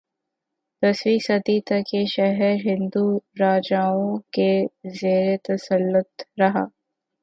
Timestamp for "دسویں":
0.83-1.19